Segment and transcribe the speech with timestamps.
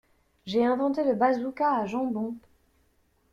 [0.47, 2.35] J'ai inventé le bazooka à jambon.